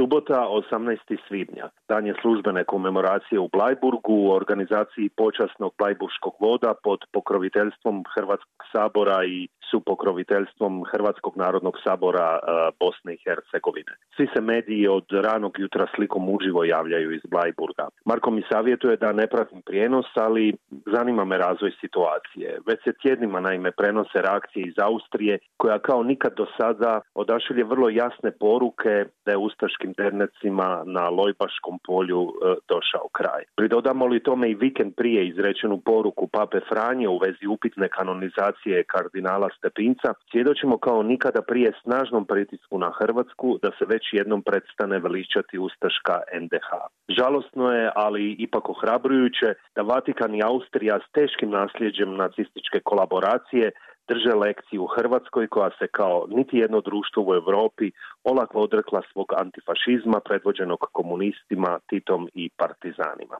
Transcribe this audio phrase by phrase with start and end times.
[0.00, 0.96] Subota 18.
[1.28, 8.60] svibnja, dan je službene komemoracije u Blajburgu u organizaciji počasnog Blajburškog voda pod pokroviteljstvom Hrvatskog
[8.72, 12.40] sabora i su pokroviteljstvom Hrvatskog narodnog sabora e,
[12.80, 13.92] Bosne i Hercegovine.
[14.16, 17.88] Svi se mediji od ranog jutra slikom uživo javljaju iz Blajburga.
[18.04, 20.54] Marko mi savjetuje da ne pratim prijenos, ali
[20.86, 22.58] zanima me razvoj situacije.
[22.66, 27.88] Već se tjednima naime prenose reakcije iz Austrije koja kao nikad do sada odašilje vrlo
[27.88, 33.42] jasne poruke da je ustaškim dernecima na Lojbaškom polju e, došao kraj.
[33.56, 39.48] Pridodamo li tome i vikend prije izrečenu poruku Pape Franje u vezi upitne kanonizacije kardinala
[39.60, 45.58] Stepinca, svjedočimo kao nikada prije snažnom pritisku na Hrvatsku da se već jednom predstane veličati
[45.58, 46.70] Ustaška NDH.
[47.18, 53.70] Žalosno je, ali ipak ohrabrujuće, da Vatikan i Austrija s teškim nasljeđem nacističke kolaboracije
[54.08, 57.90] drže lekciju u Hrvatskoj koja se kao niti jedno društvo u Europi
[58.24, 63.36] olako odrekla svog antifašizma predvođenog komunistima, Titom i partizanima.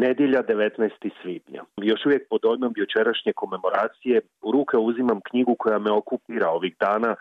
[0.00, 1.10] Nedjelja 19.
[1.22, 1.62] svibnja.
[1.76, 7.16] Još uvijek pod dojmom jučerašnje komemoracije u ruke uzimam knjigu koja me okupira ovih dana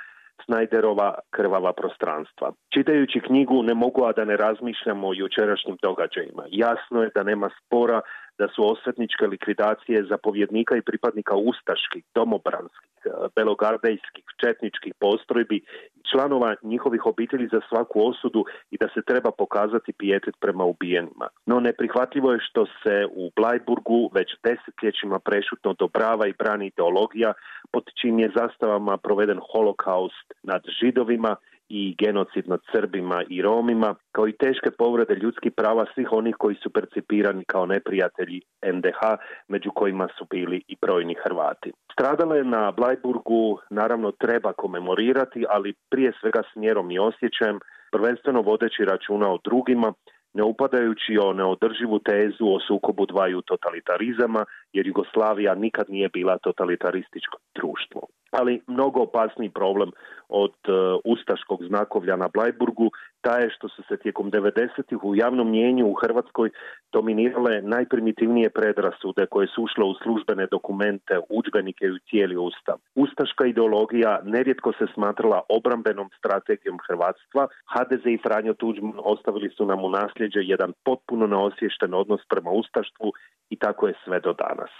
[0.45, 2.51] Snajderova krvava prostranstva.
[2.73, 6.43] Čitajući knjigu ne mogu a da ne razmišljamo o jučerašnjim događajima.
[6.49, 8.01] Jasno je da nema spora
[8.39, 15.61] da su osvetničke likvidacije zapovjednika i pripadnika ustaških, domobranskih, e, belogardejskih, četničkih postrojbi
[16.11, 21.27] članova njihovih obitelji za svaku osudu i da se treba pokazati pijetet prema ubijenima.
[21.45, 27.33] No neprihvatljivo je što se u Blajburgu već desetljećima prešutno dobrava i brani ideologija
[27.71, 31.35] pod čim je zastavama proveden holokaust nad židovima
[31.69, 36.55] i genocid nad Srbima i Romima, kao i teške povrede ljudskih prava svih onih koji
[36.55, 38.41] su percipirani kao neprijatelji
[38.73, 39.01] NDH,
[39.47, 41.71] među kojima su bili i brojni Hrvati.
[41.93, 47.59] Stradale na Blajburgu naravno treba komemorirati, ali prije svega s mjerom i osjećajem,
[47.91, 49.93] prvenstveno vodeći računa o drugima,
[50.33, 57.37] ne upadajući o neodrživu tezu o sukobu dvaju totalitarizama, jer Jugoslavija nikad nije bila totalitarističko
[57.55, 58.01] društvo.
[58.31, 59.91] Ali mnogo opasniji problem
[60.29, 62.91] od uh, ustaškog znakovlja na Blajburgu
[63.21, 66.49] ta je što su se tijekom 90-ih u javnom mjenju u Hrvatskoj
[66.91, 72.75] dominirale najprimitivnije predrasude koje su ušle u službene dokumente, udžbenike i u cijeli ustav.
[72.95, 77.47] Ustaška ideologija nerijetko se smatrala obrambenom strategijom Hrvatstva.
[77.73, 83.11] HDZ i Franjo Tuđman ostavili su nam u nasljeđe jedan potpuno neosvješten odnos prema ustaštvu
[83.49, 84.71] i tako je sve do danas.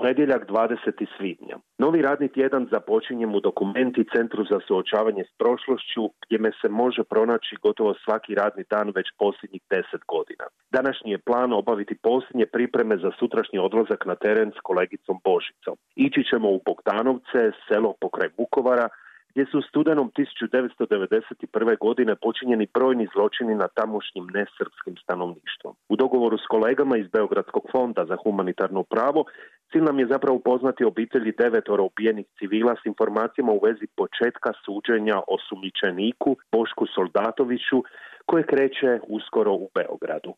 [0.00, 1.06] Ponedjeljak 20.
[1.16, 1.56] svibnja.
[1.78, 7.02] Novi radni tjedan započinjem u dokumenti Centru za suočavanje s prošlošću gdje me se može
[7.04, 10.44] pronaći gotovo svaki radni dan već posljednjih deset godina.
[10.70, 15.74] Današnji je plan obaviti posljednje pripreme za sutrašnji odlazak na teren s kolegicom Božicom.
[15.96, 18.88] Ići ćemo u Bogdanovce, selo pokraj Vukovara,
[19.30, 21.78] gdje su studenom 1991.
[21.78, 25.74] godine počinjeni brojni zločini na tamošnjim nesrpskim stanovništvom.
[25.88, 29.24] U dogovoru s kolegama iz Beogradskog fonda za humanitarno pravo
[29.72, 35.20] cilj nam je zapravo upoznati obitelji devetoro ubijenih civila s informacijama u vezi početka suđenja
[35.36, 37.78] osumnjičeniku Bošku Soldatoviću
[38.26, 40.34] koje kreće uskoro u Beogradu.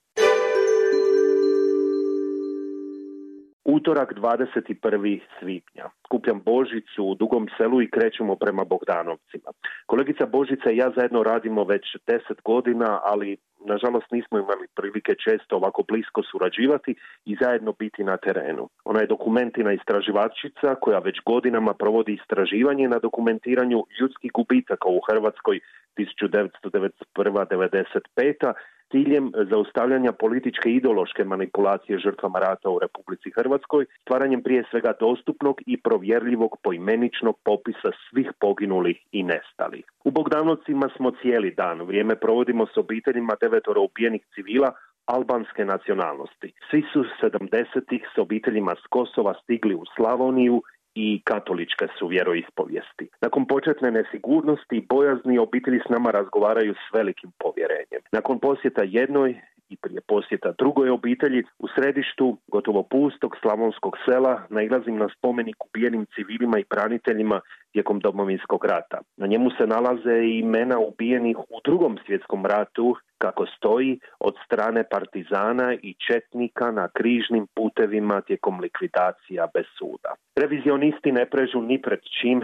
[3.64, 5.20] Utorak 21.
[5.38, 5.86] svibnja.
[6.06, 9.50] Skupljam Božicu u Dugom selu i krećemo prema Bogdanovcima.
[9.86, 15.56] Kolegica Božica i ja zajedno radimo već deset godina, ali nažalost nismo imali prilike često
[15.56, 16.94] ovako blisko surađivati
[17.24, 18.68] i zajedno biti na terenu.
[18.84, 25.60] Ona je dokumentina istraživačica koja već godinama provodi istraživanje na dokumentiranju ljudskih gubitaka u Hrvatskoj
[25.96, 28.52] 1991-95
[28.90, 35.80] ciljem zaustavljanja političke ideološke manipulacije žrtvama rata u Republici Hrvatskoj, stvaranjem prije svega dostupnog i
[35.80, 39.84] provjerljivog poimeničnog popisa svih poginulih i nestalih.
[40.04, 44.72] U Bogdanovcima smo cijeli dan, vrijeme provodimo s obiteljima devetoro ubijenih civila,
[45.06, 46.52] albanske nacionalnosti.
[46.70, 50.62] Svi su 70-ih s obiteljima s Kosova stigli u Slavoniju
[50.94, 53.08] i katoličke su vjeroispovijesti.
[53.20, 58.02] Nakon početne nesigurnosti i bojazni obitelji s nama razgovaraju s velikim povjerenjem.
[58.12, 59.40] Nakon posjeta jednoj
[59.70, 66.06] i prije posjeta drugoj obitelji u središtu gotovo pustog slavonskog sela nailazim na spomenik ubijenim
[66.14, 67.40] civilima i braniteljima
[67.72, 68.98] tijekom domovinskog rata.
[69.16, 74.84] Na njemu se nalaze i imena ubijenih u drugom svjetskom ratu kako stoji od strane
[74.90, 80.14] partizana i četnika na križnim putevima tijekom likvidacija bez suda.
[80.36, 82.42] Revizionisti ne prežu ni pred čim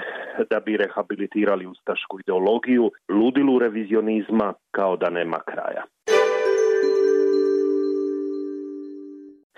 [0.50, 5.82] da bi rehabilitirali ustašku ideologiju, ludilu revizionizma kao da nema kraja.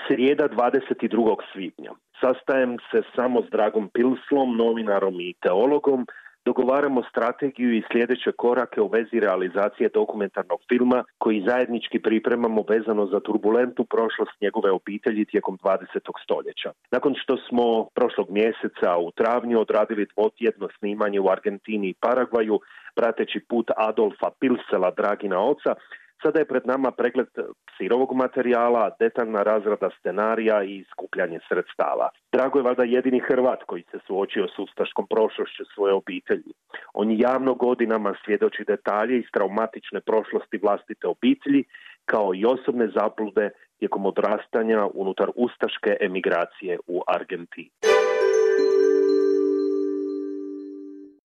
[0.08, 1.36] Srijeda 22.
[1.52, 1.92] svibnja.
[2.20, 6.06] Sastajem se samo s Dragom Pilslom, novinarom i teologom,
[6.44, 13.20] dogovaramo strategiju i sljedeće korake u vezi realizacije dokumentarnog filma koji zajednički pripremamo vezano za
[13.20, 16.10] turbulentnu prošlost njegove obitelji tijekom 20.
[16.24, 16.70] stoljeća.
[16.90, 17.64] Nakon što smo
[17.94, 22.60] prošlog mjeseca u travnju odradili dvotjedno snimanje u Argentini i Paragvaju,
[22.94, 25.74] prateći put Adolfa Pilsela, Dragina oca,
[26.22, 27.28] Sada je pred nama pregled
[27.76, 32.08] sirovog materijala, detaljna razrada scenarija i skupljanje sredstava.
[32.32, 36.52] Drago je valjda jedini Hrvat koji se suočio s ustaškom prošlošću svoje obitelji.
[36.94, 41.64] On javno godinama svjedoči detalje iz traumatične prošlosti vlastite obitelji,
[42.04, 47.70] kao i osobne zaplude tijekom odrastanja unutar ustaške emigracije u Argentini.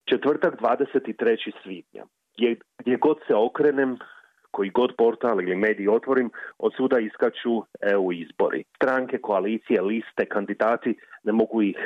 [0.06, 1.52] Četvrtak 23.
[1.64, 2.06] svibnja.
[2.80, 3.98] Gdje god se okrenem,
[4.56, 7.54] koji god portal ili medij otvorim, od suda iskaču
[7.94, 8.64] EU izbori.
[8.76, 11.78] Stranke, koalicije, liste, kandidati ne mogu ih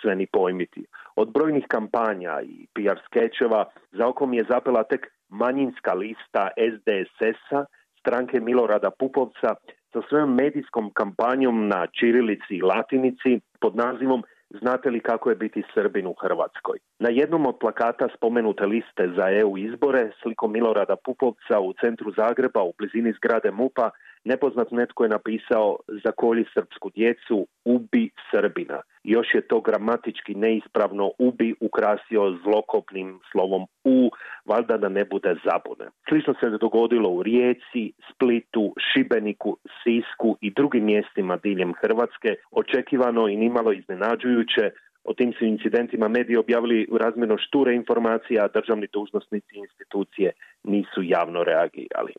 [0.00, 0.84] sve ni pojmiti.
[1.16, 7.64] Od brojnih kampanja i PR skečeva za okom je zapela tek manjinska lista SDSS-a,
[8.00, 9.54] stranke Milorada Pupovca,
[9.92, 14.22] sa svojom medijskom kampanjom na čirilici i latinici pod nazivom
[14.60, 16.78] Znate li kako je biti Srbin u Hrvatskoj?
[16.98, 22.62] Na jednom od plakata spomenute liste za EU izbore slikom Milorada Pupovca u centru Zagreba
[22.62, 23.90] u blizini zgrade MUPA
[24.24, 28.80] nepoznat netko je napisao zakolji srpsku djecu, ubi Srbina.
[29.04, 34.10] Još je to gramatički neispravno ubi ukrasio zlokopnim slovom u,
[34.44, 35.90] valjda da ne bude zabune.
[36.08, 43.36] Slično se dogodilo u Rijeci, Splitu, Šibeniku, Sisku i drugim mjestima diljem Hrvatske, očekivano i
[43.36, 44.70] nimalo iznenađujuće
[45.04, 50.32] o tim su incidentima mediji objavili razmjerno šture informacije, a državni dužnosnici i institucije
[50.64, 52.12] nisu javno reagirali.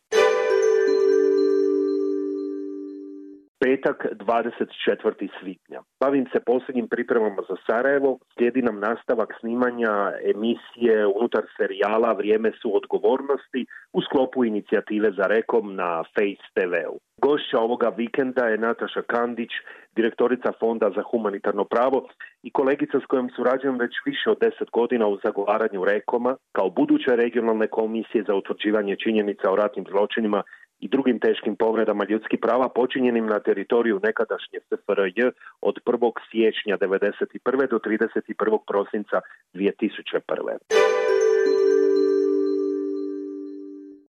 [3.63, 5.29] Petak 24.
[5.39, 5.79] svibnja.
[5.99, 9.93] Bavim se posljednjim pripremama za Sarajevo, slijedi nam nastavak snimanja
[10.33, 16.99] emisije unutar serijala Vrijeme su odgovornosti u sklopu inicijative za rekom na Face TV-u.
[17.21, 19.51] Gošća ovoga vikenda je Nataša Kandić,
[19.95, 22.07] direktorica Fonda za humanitarno pravo
[22.43, 27.15] i kolegica s kojom surađujem već više od deset godina u zagovaranju rekoma kao buduće
[27.15, 30.43] regionalne komisije za utvrđivanje činjenica o ratnim zločinima
[30.83, 35.19] i drugim teškim povredama ljudskih prava počinjenim na teritoriju nekadašnje SFRJ
[35.61, 36.11] od 1.
[36.31, 37.69] siječnja 1991.
[37.69, 38.57] do 31.
[38.67, 39.17] prosinca
[39.53, 41.22] 2001.